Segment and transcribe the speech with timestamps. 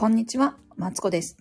[0.00, 1.36] こんにちは、マツコです。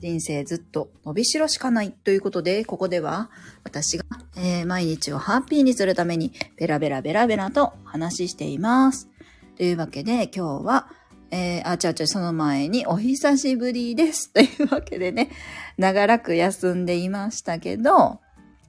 [0.00, 3.30] 人生ずっと伸びしろしかないということで、ここでは
[3.62, 4.04] 私が、
[4.36, 9.08] えー毎日をハッピーにするためにベラベラベラベラと話しています。
[9.56, 10.88] というわけで今日は、
[11.30, 14.32] えー、あ、ちゃうちゃ、その前にお久しぶりです。
[14.32, 15.30] というわけでね、
[15.78, 18.18] 長らく休んでいましたけど、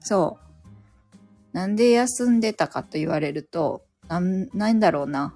[0.02, 0.38] そ
[1.52, 1.57] う。
[1.57, 5.34] なんで休んでたかと言われると、なん、なんだろうな。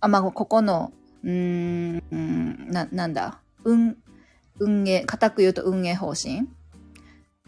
[0.00, 0.92] あ、まあ、ここの、
[1.24, 3.96] うーん、な、なんだ、運、
[4.58, 6.48] 運営、固く言うと運営方針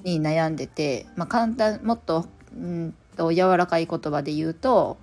[0.03, 4.97] に悩んでて、まあ、簡単、もっと、うんと、柔らかい言葉で言うと、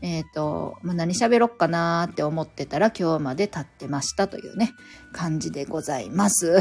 [0.00, 4.72] えっ、と、まあ、何喋ろっかなーって思ってたら今日まで経ってましたというね、
[5.12, 6.60] 感じでございます。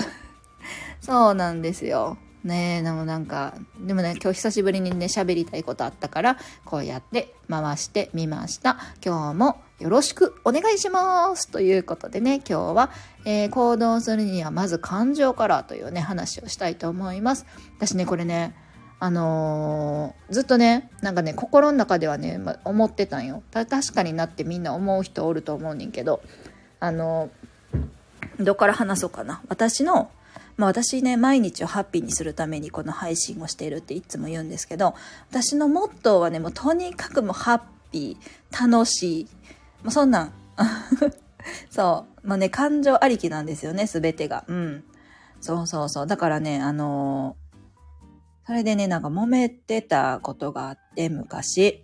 [1.00, 2.18] そうなんですよ。
[2.48, 8.78] ねえ、でもなんか、でもね、今日久しぶりにね、喋りたいことあったから、こうやって回してみました。
[9.06, 12.90] 今日もよろしくお願いしますということでね、今日は、
[13.26, 17.46] えー行動するにはまず感情からというね、話をしたいと思います。
[17.78, 18.56] 私ね、これね、
[19.00, 23.44] あのーずっとね、なんかね、心の中ではね、ま思ってたんよ。
[23.52, 26.22] 確かになってみんな思う人おると思うねんけど、
[26.80, 27.48] あのー
[28.40, 29.42] どっから話そうかな。
[29.50, 30.12] 私の、
[30.58, 34.96] まあ私ね、毎日をハッピーにするためにこの配信をしているっていつも言うんですけど、
[35.30, 39.24] 私のモットーはね、もうとにかくもうハッピー、楽しい、
[39.84, 40.34] もうそんなん、
[41.70, 44.44] そう、まあね、感情ありきなんですよね、すべてが。
[44.48, 44.84] うん。
[45.40, 46.08] そうそうそう。
[46.08, 47.48] だからね、あのー
[48.48, 51.84] それでね、なんか揉めてたことがあって、昔。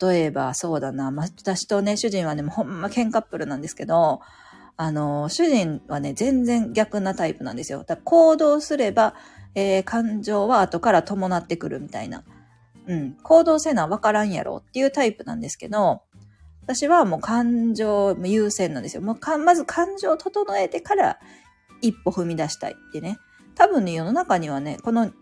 [0.00, 4.20] 例えば、そうだな、ま、私とね、主人はね、もうほんま喧嘩っぷるなんですけど、
[4.76, 7.84] あの主人はね、全然逆なタイプなんですよ。
[7.84, 9.14] だ行動すれば、
[9.54, 12.24] えー感情は後から伴ってくるみたいな。
[12.86, 13.16] うん。
[13.22, 16.02] 行動せな分からんやろっていうタイプなんですけど、
[16.62, 19.02] 私はもう感情優先なんですよ。
[19.02, 21.18] もうかまず感情を整えてから
[21.82, 23.18] 一歩踏み出したいってね。
[23.54, 25.12] 多分ね、世の中にはね、この、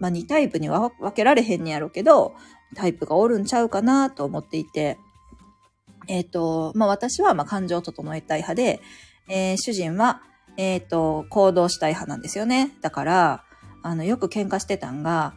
[0.00, 2.34] まあ、2タイプには分けられへんねやろうけど、
[2.74, 4.98] タイプがおるんちゃうかなと思っていて、
[6.08, 8.80] えっ、と、まあ、私はま感情を整えたい派で、
[9.28, 10.22] えー主人は、
[10.56, 12.72] えっ、と、行動したい派なんですよね。
[12.80, 13.44] だから、
[13.82, 15.34] あの、よく喧嘩してたんが、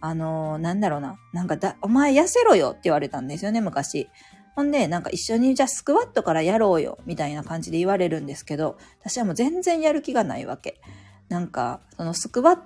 [0.00, 1.18] あの、なんだろうな。
[1.32, 4.08] なんかだ、お前痩せろよって言われたんですよね、昔。
[4.54, 10.80] ほんで、なんか一緒にじゃあスクワットからやろうよ、みたいな感じで言われるんですけど、私はもう全然やる気がないわけ。
[11.28, 12.58] なんか、そのスクワッ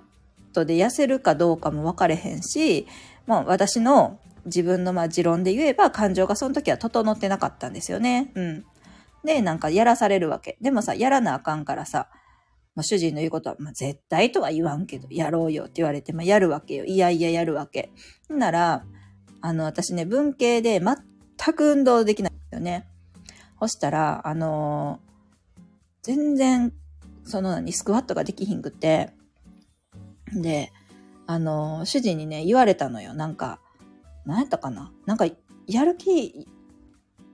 [0.53, 2.87] トで痩せるかどうかも分かれへんし、
[3.25, 8.31] まあ私の自分のまあ持論で言えば感情がその時は整ってなかったんですよね。
[8.35, 8.65] うん。
[9.23, 10.57] で、なんかやらされるわけ。
[10.61, 12.09] でもさ、やらなあかんからさ、
[12.75, 16.85] まあ、主人の言うことは、まあ、絶対とは言わんけど、やろうよって言われて、まあ、やるわけよ。
[16.85, 17.91] いやいややるわけ。
[18.29, 18.85] なら、
[19.41, 22.87] あの、私ね、文系で全く運動できないよね。
[23.59, 25.09] そしたら、あのー
[26.01, 26.71] 全然、
[27.25, 29.11] その何、スクワットができひんくて、
[30.33, 30.71] で、
[31.27, 33.13] あのー主人にね、言われたのよ。
[33.13, 33.59] なんか、
[34.25, 34.91] 何やったかな？
[35.05, 35.25] なんか、
[35.67, 36.47] やる気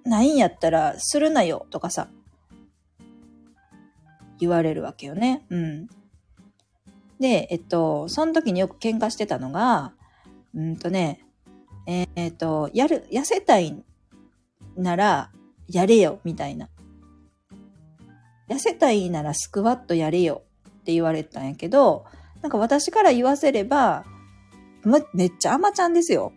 [0.04, 2.10] ないんやったら、するなよ、とかさ、
[4.40, 5.46] 言われるわけよね。
[5.50, 5.88] うん。
[7.20, 9.94] で、えっと、その時によく喧嘩してたのが、
[10.54, 11.22] うんとね、
[11.88, 13.84] えーっと、やる、痩せたい
[14.76, 15.32] なら、
[15.68, 16.70] やれよ、みたいな。
[18.48, 22.06] 痩せたいならスクワットやれよって言われたんやけど、
[22.42, 24.06] なんか私から言わせれば、
[24.84, 26.32] めめっちゃ甘ちゃんですよ。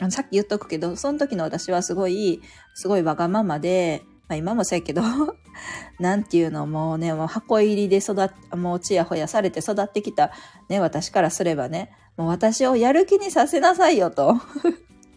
[0.00, 2.42] あのさっき言っとくけど、その時の私はすごい、
[2.74, 5.02] すごいわがままで、まあ今もそうやけど、
[6.00, 10.32] なんていうのもうね、もう箱入りで育っ、もうちやほやされて育ってきた
[10.68, 14.36] ね、私からすればね、もう私をやる気にさせなさいよと。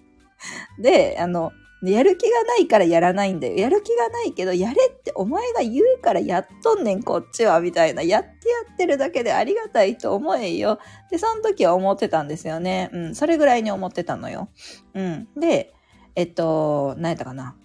[0.79, 1.51] で、あの、
[1.83, 3.55] やる気がないからやらないんだよ。
[3.55, 8.01] やる気がないけど、やれってお前が言うからやっとんねん、こっちは、みたいな。
[8.01, 8.33] やってや
[8.73, 10.79] ってるだけでありがたいと思えよ。
[11.11, 12.89] で、その時は思ってたんですよね。
[12.93, 14.49] うん、それぐらいに思ってたのよ。
[14.95, 15.27] うん。
[15.39, 15.73] で、
[16.15, 17.55] えっと、何やったかな。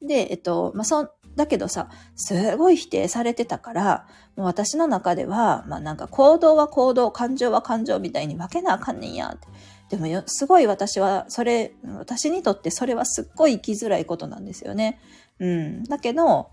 [0.00, 9.48] で、えっと、まあ、そ、だけどさ、すごい否定されてたから、もう私の中では、まあなんか行動は行動、感情は感情みたいに分けなあかんねんやって。
[9.92, 14.98] でもよ、すごい私は、それ、私にとってそれはすっごい生きづらいことなんですよね。
[15.38, 15.84] うん。
[15.84, 16.48] だけど、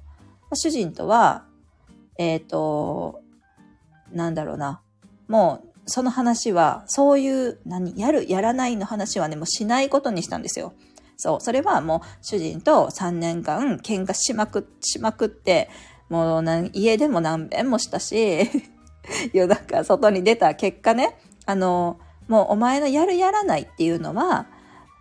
[0.54, 1.46] 主人とは、
[2.18, 3.22] えっ、と、
[4.12, 4.82] なんだろうな。
[5.30, 10.74] もう、その話は、そういう、何、やる、やらないの話はね、もうしないことにしたんですよ。
[11.16, 11.40] そう。
[11.40, 15.70] それはもう、主人と3年間喧嘩しまく、しまくって、
[16.10, 18.50] もうなん、家でも何遍もしたし、
[19.32, 24.48] 夜中外に出た結果ね、あの、もうお前のやるやらないっていうのは、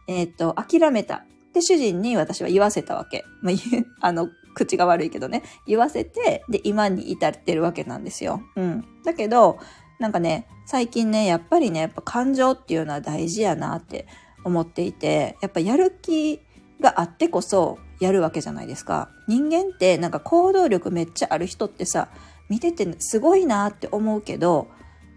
[0.08, 1.24] えっ、と、諦めた。
[1.52, 3.24] で、主人に私は言わせたわけ。
[3.42, 3.54] まあ、
[4.08, 8.42] あの、口が悪いけどね、言わせて、で、今に至ってるわけなんですよ。
[8.56, 8.84] うん。
[9.04, 9.58] だけど、
[9.98, 14.06] なんかね、最近ね、やっぱりね、やっぱ感情っていうのは大事やなって
[14.44, 16.40] 思っていて、やっぱやる気
[16.80, 19.10] があってこそやるわけじゃないですか。
[19.26, 22.08] 人間ってなんか行動力めっちゃある人ってさ、
[22.48, 24.68] 見ててすごいなって思うけど、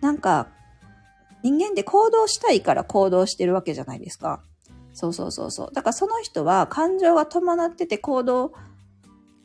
[0.01, 0.47] なんか
[1.43, 4.41] 人間って行動したいから行動してるわけじゃないですか。
[4.93, 5.73] そうそうそうそう。
[5.73, 8.51] だからその人は感情が伴ってて行動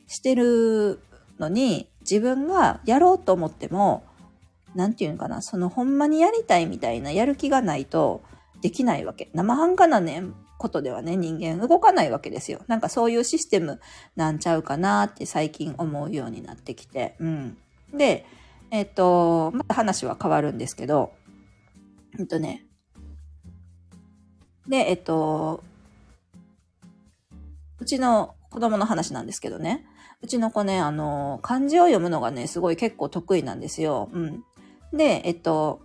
[0.06, 1.00] してる
[1.38, 4.04] のに、自分がやろうと思っても、
[4.75, 8.22] なんていうのかな、そのほんまにやりたいみたいなやる気がないと
[8.60, 9.31] できないわけ。
[9.32, 10.25] 生半可なね、
[10.58, 12.60] ことではね、人間動かないわけですよ。
[12.66, 13.81] なんかそういうシステム
[14.16, 17.16] なんちゃうかなって最近思うようになってきて。
[17.20, 17.56] うん。
[17.92, 18.26] で、
[18.70, 21.12] えっ、と、また話は変わるんですけど、
[22.18, 22.66] えっとね、
[24.68, 25.62] で、えっと、
[27.78, 29.26] うちの子供の話なん。
[29.26, 29.84] ですけどね。
[30.22, 33.60] うちの子ね、あの、漢字を読むのがね、すごい結構得意なん。
[33.60, 34.08] ですよ。
[34.12, 34.44] うん。
[34.92, 35.80] で、えっと、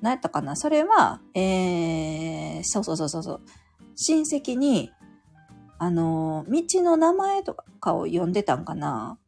[0.00, 3.40] 何やったかなそれは、えー、そうそうそうそうそう。
[3.96, 4.92] 親戚に、
[5.78, 8.32] あの、道の名前とかを呼ん。
[8.32, 8.64] でたん。
[8.64, 9.18] かな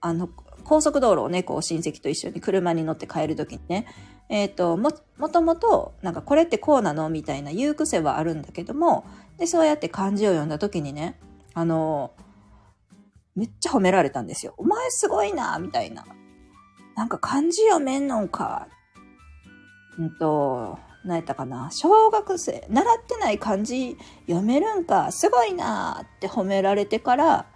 [0.00, 0.28] あの、
[0.68, 3.86] 高速道路をね、こう親戚と一緒に車に乗って帰るときにね、
[4.28, 9.06] えっ、ー、と、も、もともと、なんかこれってこうなのみたいな言う癖はあるんだけども、
[9.38, 11.18] で、そうやって漢字を読んだときにね、
[11.54, 12.12] あの、
[13.34, 14.52] めっちゃ褒められたんですよ。
[14.58, 16.04] お前すごいなみたいな。
[16.96, 18.68] なんか漢字読めんのか。
[19.98, 21.70] うんと、何やったかな。
[21.70, 25.12] 小学生、習ってない漢字読めるんか。
[25.12, 27.46] すごいなって褒められてから、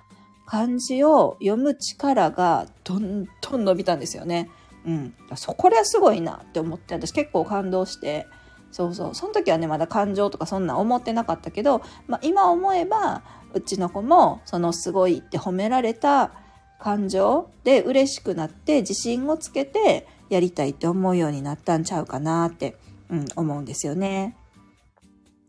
[0.52, 4.50] 漢字を読む力がどんどん伸びたんですよね。
[4.84, 5.14] うん。
[5.34, 8.26] そこれすごいなって思って、私結構感動して、
[8.70, 9.14] そうそう。
[9.14, 13.22] その時はね、まだ感情とかそんな思ってなかったけど、まあ今思えば、
[13.54, 16.32] うちの子も、そのすごいって褒められた
[16.78, 22.76] 感情で嬉しくなって自信をつけてやりたいって思うようになったんちゃうかなって、
[23.08, 24.36] うん、思うんですよね。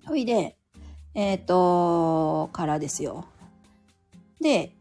[0.05, 0.55] ほいで、
[1.13, 3.25] えっ、ー、と、からですよ。
[4.39, 4.72] で、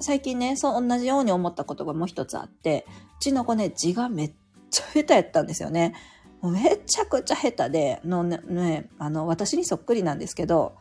[0.00, 2.86] 最近ね、そう同じように思ったことがもう一つあって、
[3.18, 4.32] うちの子ね、字がめっ
[4.70, 5.94] ちゃ下手やったんですよね。
[6.40, 10.74] もうめちゃくちゃ下手で、のね、ねあの、私にそっくりなんですけど、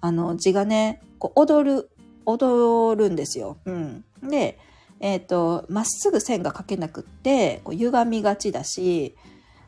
[0.00, 1.90] あの、字がね、こう、踊る、
[2.24, 3.58] 踊るんですよ。
[3.66, 4.04] うん。
[4.22, 4.58] で、
[5.00, 9.16] えっ、ー、と、まっすぐ線が描けなくって、こう歪みがちだし、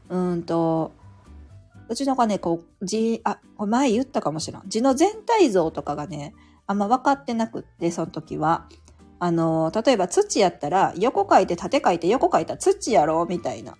[0.08, 0.92] うんと、
[1.88, 4.62] うちの子はね、こう、字、あ、前言ったかもしれん。
[4.66, 6.34] 字の全体像とかがね、
[6.66, 8.66] あんま分かってなくって、その時は。
[9.24, 13.78] あの、例えば土やったら、横書いて縦書いて横書いた土やろみたいな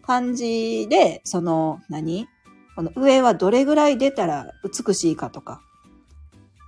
[0.00, 2.28] 感じで、その、何？
[2.76, 5.60] この上はどれぐらい出たら美しいかとか、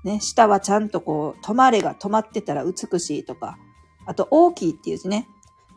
[0.05, 3.57] ね、下はちゃんとこう、止まれが止まってたら美しいとか、
[4.05, 5.27] あと大きいっていう字ね、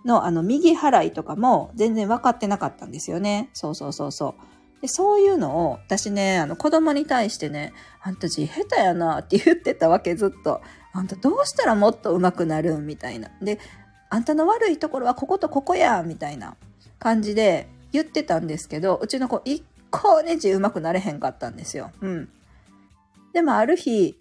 [0.03, 3.49] のあの右払いとかも全然分かってなかったんですよね。
[3.53, 4.35] そうそうそうそ
[4.77, 4.81] う。
[4.81, 7.71] でそういうのを私ね、あの子供に対してね、
[8.01, 10.59] あんた字下手やなって言ってたわけずっと。
[10.93, 12.85] あんたどうしたらもっと上手くなるん？
[12.85, 13.29] みたいな。
[13.41, 13.59] で、
[14.09, 16.55] あんたの悪いところはこことここやみたいな
[16.99, 21.91] 感じで言ってたんですけど、うちの子一向に字上手くなれへんかったんですよ。
[22.01, 22.29] うん。
[23.33, 24.19] でもある日、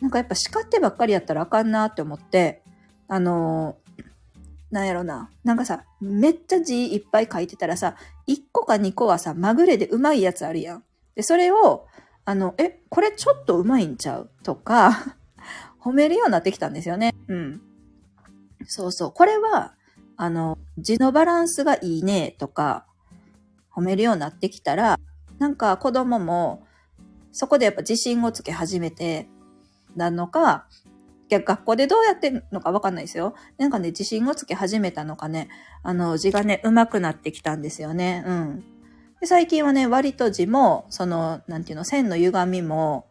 [0.00, 2.62] なんかやっぱ叱ってばっかりやったらあかんなって思って、
[3.08, 4.04] あのー、
[4.70, 5.30] なんやろな。
[5.42, 7.96] なんかさ、めっちゃ字いっぱい書いてたらさ、
[8.28, 10.84] 1個か2個はさ、まぐれでうまいやつあるやん。
[11.14, 11.86] で、それを、
[12.24, 14.30] あの、え、これちょっとうまいんちゃう？
[14.42, 15.16] とか
[15.86, 17.14] 褒めるようになってきたんですよね。
[17.28, 17.60] うん。
[18.64, 19.12] そうそう。
[19.12, 19.74] これは、
[20.16, 22.86] あの、字のバランスがいいねとか、
[23.72, 24.98] 褒めるようになってきたら、
[25.38, 26.66] なんか子供も、
[27.30, 29.28] そこでやっぱ自信をつけ始めて、
[29.94, 30.66] なのか、
[31.30, 33.34] 学校でどうやってんのかわかんないですよ。
[33.56, 35.48] なんかね、自信をつけ始めたのかね、
[35.84, 38.24] あの、字がね、上手くなってきたんですよね。
[38.26, 38.64] うん。
[39.20, 43.06] で最近はね、割と字も、その、なんていうの、線の歪みも、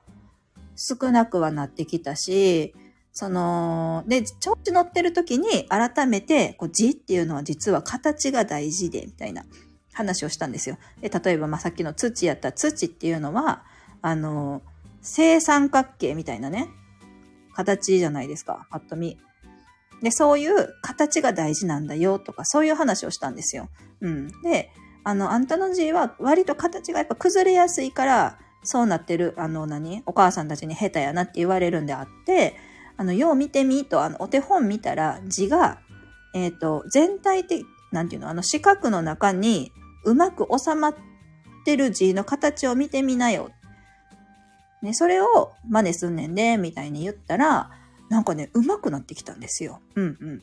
[0.76, 2.74] 少なくはなってきたし、
[3.12, 9.46] その、で、調子乗ってる時に改めて、こう字っていうのは実は形が大事で、みたいな
[9.94, 10.78] 話をしたんですよ。
[11.00, 13.64] で、例えば、ま、さっきの土やった土っていうのは、
[14.02, 14.62] あの、
[15.02, 16.68] 正三角形みたいなね、
[17.54, 19.18] 形じゃないですか、パッと見。
[20.02, 23.70] で、そういう形が大事なんだよとか、そういう話をしたんですよ。
[24.02, 24.28] うん。
[24.42, 24.72] で、
[25.06, 32.56] あの、あんたの字は割と形がやっぱ崩れやすいから、そうなってる、あの何、お母さんたちに下手やなって言われるんであって、
[32.98, 35.80] あの、よう見てみと、あの、お手本見たら字が、
[36.34, 39.72] えっ、ー、と、全体的、なんていうの、あの四角の中に
[40.04, 40.96] うまく収まっ
[41.64, 43.52] てる字の形を見てみなよ。
[44.82, 47.72] ね、それを真似すんねんで、みたいに言ったら、
[48.10, 49.82] なんかね、上手くなってきたんですよ。
[49.96, 50.42] うんうん。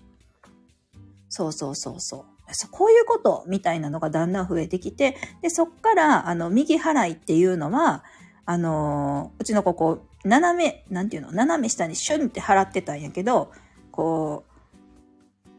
[1.29, 2.32] そうそうそうそう。
[2.71, 8.05] こういうことみたいなのがだんだん増えてきて、で、そっから、あの、右払いっていうのは、
[8.45, 13.53] あのうちの子こう、斜め、なんていうの、斜め下にシュンって払ってたんやけど、
[13.91, 14.53] こう、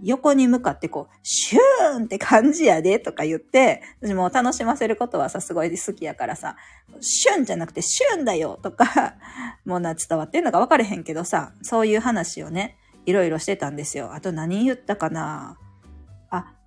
[0.03, 6.57] 横に向かってこう、シューンって感じやでとか言って、私も楽しませることはさ、すごい好きやからさ、
[6.99, 9.15] シュンじゃなくてシュンだよとか、
[9.65, 14.13] もうな、伝わってんのか分かれへんけどさ、そういう話をね、いろいろしてたんですよ。
[14.13, 15.57] あと何言ったかな？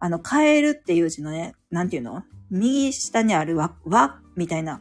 [0.06, 2.22] あ、の、カエルっていう字のね、なんていうの？
[2.48, 4.80] 右下にあるわ、わ、みたいな。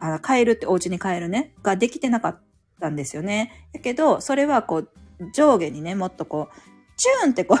[0.00, 2.40] あ、カエルってお家に帰るね、ができてなかっ
[2.80, 3.68] たんですよね。
[3.74, 4.88] だけど、それはこう、
[5.34, 6.56] 上下にね、もっとこう、
[6.96, 7.58] チューンってこ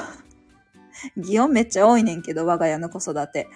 [1.16, 3.48] う 擬音めっちゃ多いねんけど、我が家の子育て。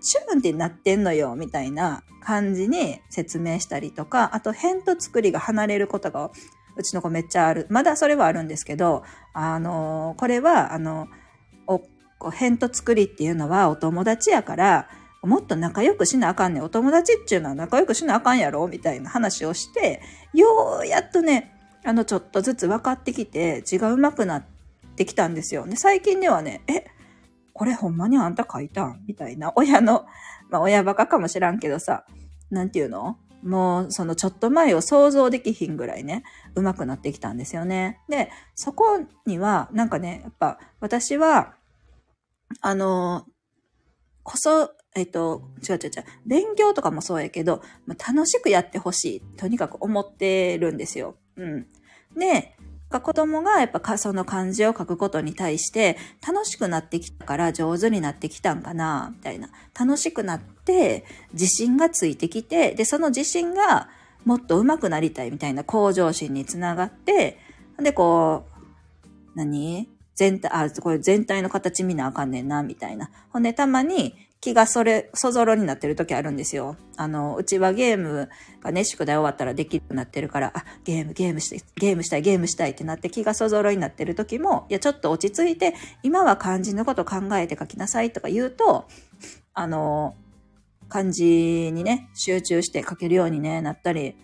[0.00, 6.32] チューンってなってんのよ、みたいな感じに説明したりとか、あと、辺と作りが離れることが、
[6.76, 7.68] うちの子めっちゃある。
[7.70, 11.08] まだそれはあるんですけど、あのこれは、あの、
[12.20, 14.88] お、辺と作りっていうのはお友達やから、
[15.22, 16.62] もっと仲良くしなあかんねん。
[16.62, 20.00] お友達っていうのは仲良くしなあかんやろみたいな話をして、
[20.34, 21.52] ようやっとね、
[21.84, 24.42] あの、ちょっとずつ分かってきて、字が上手くなっ
[24.96, 25.66] て、きたんですよ。
[25.66, 26.86] で、最近ではね、え、
[27.52, 29.04] これほんまにあんた書いたん？
[29.06, 30.06] みたいな、親の、
[30.48, 32.06] まあ親バカかもしらんけどさ、
[32.50, 33.18] なんていうの？
[33.42, 38.00] もう、そのちょっと前を想像できひんぐらいね、上手くなってきたんですよね。
[38.08, 41.52] で、そこには、なんかね、やっぱ、私は、
[42.60, 43.26] あの、
[44.22, 45.90] こそ、えっと、違う違う違う、
[46.26, 51.16] 勉強とかもそうやけど、まあ、楽しくやってほしい、とにかく思ってるんですよ。
[51.36, 51.66] うん。
[52.16, 52.56] で、
[52.88, 59.50] 子供がやっぱその漢字を書くことに対して楽しくなってきたから上手になってきたんかな、みたいな。
[59.78, 63.88] 楽しくなって自信がついてきて、で、その自信が
[64.24, 67.38] もっと上手くなりたいみたいな向上心につながって、
[67.78, 69.88] で、こう、何？
[70.16, 73.10] 全体、あ、これ全体の形見なあかんねんな、みたいな。
[73.28, 76.76] ほんで、たまに気がそれ、そぞろになってる時あるんですよ。
[76.96, 78.28] あの、うちはゲーム
[78.62, 88.88] がね、宿題終わったらできるようになってるから、あ、ゲーム、ゲームして、ゲームしたい、ゲームしたいってなって気がそぞろになってる時も、いや、ちょっと落ち着いて、今は漢字のこと考えて書きなさいとか言うと、
[89.52, 90.14] あの、
[90.88, 91.24] 漢字
[91.72, 94.16] にね、集中して書けるようにね、なったり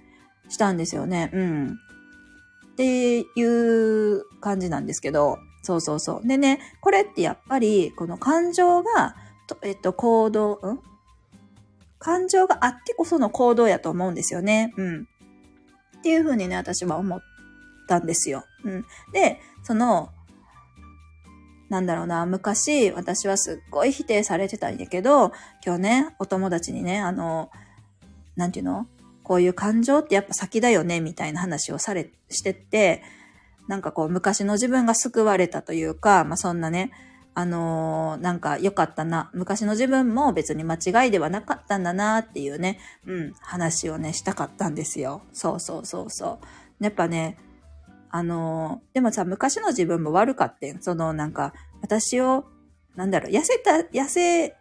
[0.48, 1.30] したんですよね。
[1.34, 1.78] うん。
[2.72, 6.26] っていう感じなんですけど、そうそうそう。
[6.26, 9.16] でね、これってやっぱり、この感情が、
[9.62, 10.80] えっと、行動、ん？
[11.98, 14.74] 感情があってこその行動やと思うんですよね。
[14.76, 15.08] うん。
[15.98, 17.20] っていうふうにね、私は思っ
[17.86, 18.44] たんですよ。
[18.64, 18.84] うん。
[19.12, 20.10] で、その、
[21.68, 25.32] なんだろうな、昔、私はすっごい否定されてたんやけど、
[25.64, 27.50] 今日ね、お友達にね、あの、
[28.34, 28.88] なんていうの？
[29.22, 33.04] こういう感情ってやっぱ先だよね、みたいな話をされ、してって、
[33.68, 36.90] なんかこう、昔の自分が救われたというか、まあそんなね、
[37.34, 39.30] あのー、なんか良かったな。
[39.32, 45.22] 昔の自分も別に間違いではなかったんだなっていうね、うん、話をね、したかったんですよ。
[45.32, 46.40] そうそうそうそ
[46.80, 46.84] う。
[46.84, 47.38] やっぱね、
[48.10, 50.82] あのー、でもさ、昔の自分も悪かってん。
[50.82, 52.44] そのなんか、私を、
[52.96, 54.54] なんだろう、痩せた、痩せ、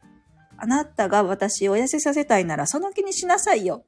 [0.58, 3.84] あなたが私を痩せさせたいならその気にしなさいよ。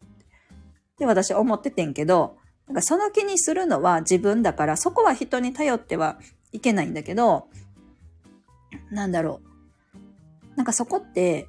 [0.96, 6.17] って私思っててんけど、なんかその気にするのは自分だから、そこは人に頼っては
[6.51, 7.48] いけないんだけど、
[8.91, 10.55] なんだろう。
[10.55, 11.48] なんかそこって、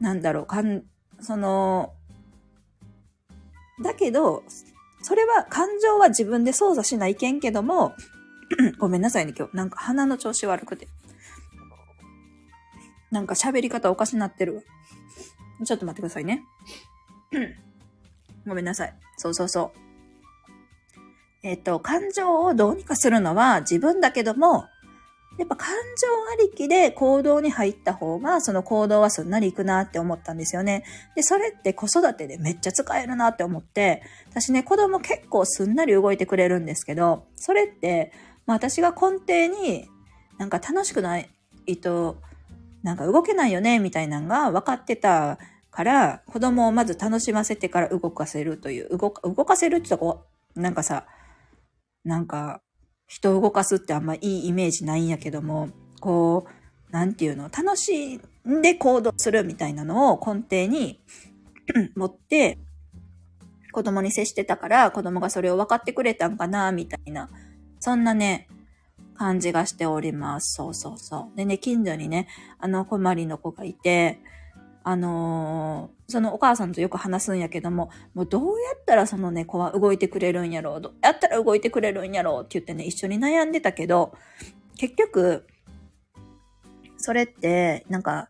[0.00, 0.82] なんだろう、かん、
[1.20, 1.94] その、
[3.82, 4.42] だけど、
[5.02, 7.94] それは、感情は自分で操作しないけんけども、
[8.78, 9.56] ごめんなさいね、今日。
[9.56, 10.88] なんか鼻の調子悪くて。
[13.10, 14.62] なんか喋り方おかしなってるわ。
[15.64, 16.42] ちょっと待ってくださいね。
[18.46, 18.94] ごめんなさい。
[19.16, 19.78] そうそうそう。
[21.42, 24.64] えっ、と、感情をどうにかするのは自分だけども、
[25.36, 30.84] やっぱ感情ありきで行動に入った方が、その行動はすんなりいくなって思ったんですよね。
[31.16, 38.12] で、それって子育てでめっちゃ使えるなって思って、私ね、子供結構すんなり動いてくれるんですけど、それって、
[38.46, 39.88] まあ私が根底に
[40.38, 41.28] なんか楽しくない
[41.82, 42.16] と、
[42.82, 45.38] なんか動けないよね、みたいなのが分かってた
[45.74, 51.06] から、子供をまず楽しませてから動かせるという、動か、動かせるって言ったらこ、なんかさ、
[52.04, 52.62] なんか、
[53.08, 61.02] 人を動かすってあんまいいイメージないんやけども、こう、なんていうの、楽しんで行動するみたいなのを根底に
[61.96, 62.58] 持って、
[63.72, 67.28] 子供に接してたから子供がそれを分かってくれたんかな、みたいな、
[67.80, 68.46] そんなね、
[69.16, 70.54] 感じがしております。
[70.54, 71.36] そうそうそう。
[71.36, 72.28] でね、近所にね、
[72.60, 74.20] あの、困りの子がいて、
[74.86, 84.12] あのー、そのお母さんとよく話すんやけども、もうどうやったらその猫は動いてくれるんやろう、どうやったら動いてくれるんやろうって言ってね、一緒に悩んでたけど、
[84.76, 85.46] 結局、
[86.98, 88.28] それって、なんか、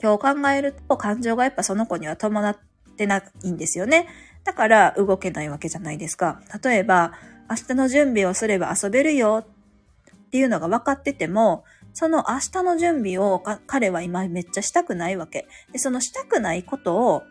[0.00, 2.56] 今日考えると感情がやっぱその子には伴っ
[2.96, 4.06] てないんですよね。
[4.44, 6.40] だから動けないわけじゃないですか。
[6.62, 7.12] 例えば、
[7.50, 15.48] 明日の準備をすれば遊べるよっていうのが分かってても、その明日の準備を彼は今めっちゃしたくないわけ。
[15.72, 17.22] で、そのしたくないことを、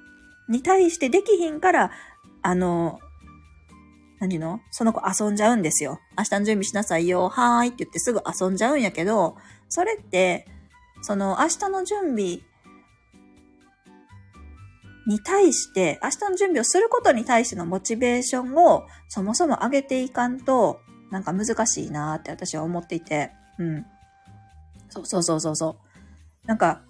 [0.50, 1.92] に対してできひんから、
[2.42, 3.00] あの、
[4.20, 4.62] 何の？
[4.72, 6.00] その子遊んじゃうんですよ。
[6.18, 7.30] 明日の準備しなさいよ。
[7.30, 9.38] はーいって言ってすぐ遊んじゃうんやけど、
[9.70, 10.48] それって、
[11.02, 12.40] その明日の準備
[15.06, 23.86] に対して、明日の準備をすることに対してのモチベーションをそもそも上げていかんと、なんか難しいなーって私は思っていて、うん。
[24.90, 25.78] そうそうそうそうそ
[26.46, 26.48] う。
[26.48, 26.82] なんか、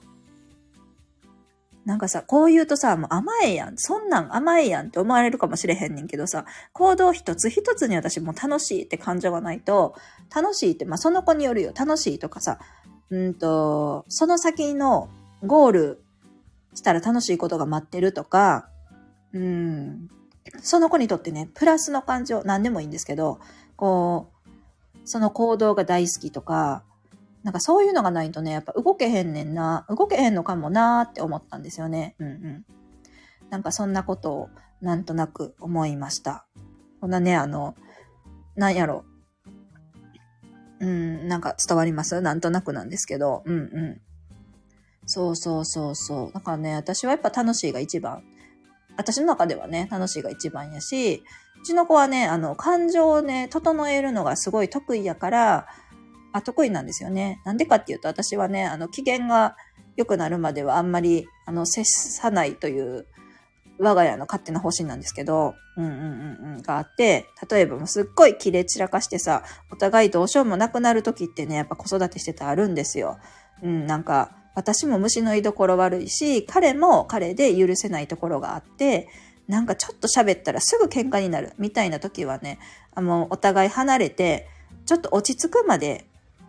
[1.86, 3.78] なんかさ、こう言うとさ、もう甘えやん。
[3.78, 9.96] そんなん甘えやんって思われるかもしれへんねんけどさ、行動一つ一つに私も楽しいって感情がないと、
[10.36, 11.72] 楽しいって、まあその子によるよ。
[11.74, 12.60] 楽しいとかさ、
[13.10, 15.10] うんと、その先の
[15.44, 16.04] ゴール
[16.74, 18.68] したら楽しいことが待ってるとか、
[19.32, 20.10] うん、
[20.62, 23.40] その子にとってね、プラスの感情、何でもいいんですけど、
[23.78, 26.84] こう、その行動が大好きとか、
[27.44, 32.16] なんかそういうのがないとね、やっぱ動けへんねんな、動けへんのかもなーって思ったんですよね。
[32.20, 32.66] うんうん。
[33.50, 34.50] なんかそんなことを
[34.82, 36.46] なんとなく思いました。
[37.00, 37.76] こんなね、あの、
[38.56, 39.06] なんやろ。
[40.80, 42.22] うん、なんか伝わります？
[42.22, 43.44] なんとなくなんですけど。
[43.46, 44.02] うんうん。
[45.06, 46.32] そうそうそうそう。
[46.34, 48.24] だからね、私はやっぱ楽しいが一番。
[48.98, 51.24] 私の中ではね、楽しいが一番やし、
[51.62, 55.68] うちの子はね、あの、感情をね、整えるのがすごい得意やから、
[56.34, 57.42] あ、得意なんですよね。
[57.46, 59.56] なんでかっていうと、私はね、あの、機嫌が
[59.96, 63.08] 良くなるまではあんまり、あの、接さないという、
[63.80, 73.20] 我が家の勝手な方針なんですけど、うんうんうんうん、があって、例えばもうすっごい綺麗散らかしてさ、お互いどうしようもなくなる時ってね、やっぱ子育てしててあるんですよ。
[73.62, 79.08] うん、なんか、私も虫の居所悪いし、彼も彼で許せないところがあって、
[79.48, 82.58] なんかちょっと喋ったらすぐ喧嘩になるみたいな時はね、
[82.96, 84.48] あの、お互い離れて、
[84.88, 86.06] ちょっと落ち着くまで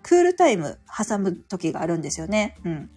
[0.08, 2.56] クールタイム挟む時があるんですよね。
[2.64, 2.90] うん。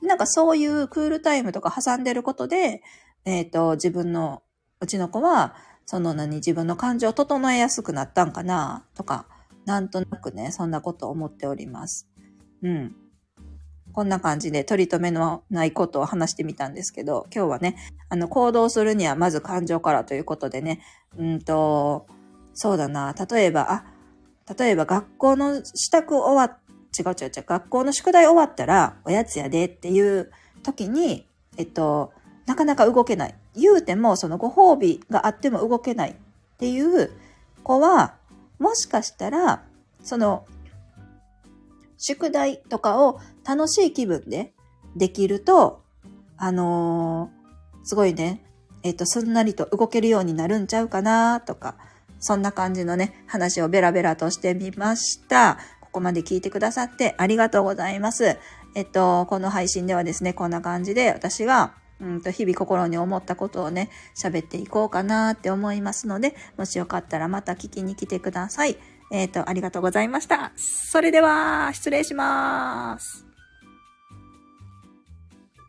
[0.00, 2.80] なんかそういうクールタイムとか挟んでることで、
[3.26, 4.42] えっ、ー、と、自分の、
[4.80, 9.26] うちの子は、その何、自分の感情を整えやすくなったんかなとか、
[9.66, 12.08] なんとなくね、そんなことを思っております。
[12.62, 12.96] うん。
[13.92, 17.76] こんな感じで取り留めのないことを話してみたんですけど、今日はね、
[18.08, 20.80] あの、行動するにはまず感情からということでね、
[21.18, 22.06] うんと、
[22.54, 23.97] そうだな、例えば、あ、
[24.56, 26.58] 例えば学校の支度終わっ、
[26.98, 30.30] 違う違う違う、学校の宿題終わったらおやつやでっていう
[30.62, 32.12] 時に、えっと、
[32.46, 33.34] なかなか動けない。
[33.54, 36.14] 言うても、そのご褒美があっても動けないっ
[36.58, 37.10] ていう
[37.62, 38.14] 子は、
[38.58, 39.64] もしかしたら、
[40.02, 40.46] その
[41.98, 44.52] 宿題とかを楽しい気分で
[44.96, 45.82] できると、
[46.36, 48.44] あのー、すごいね、
[48.84, 51.76] えっ、と、すんなりと動けるようになるんちゃうかなとか、
[52.20, 55.58] そんな感じのね、話をベラベラとしてみました。
[55.80, 58.38] ここまで聞いてくださってありがとうございます。
[58.74, 68.76] えっと、この配信ではですね、こんな感じで私が、うんと、日々心に思ったことをね、喋っていこうかなって思いますので、もしよかったらまた聞きに来てください。
[69.10, 70.52] えっ、と、ありがとうございました。
[70.56, 73.27] それでは、失礼します。